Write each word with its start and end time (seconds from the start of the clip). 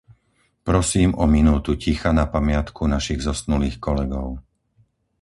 Prosím 0.69 1.09
o 1.13 1.25
minútu 1.35 1.71
ticha 1.83 2.09
na 2.19 2.25
pamiatku 2.35 2.83
našich 2.95 3.19
zosnulých 3.27 3.77
kolegov. 3.85 4.27